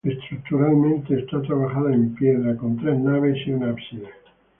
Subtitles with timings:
[0.03, 4.09] Estructuralmente está trabajada en piedra, con tres naves y ábside.